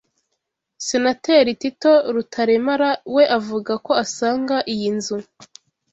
[0.87, 5.17] Senateri Tito Rutaremara we avuga ko asanga iyi nzu